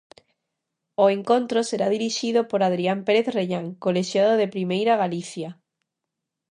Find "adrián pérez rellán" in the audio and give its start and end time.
2.63-3.65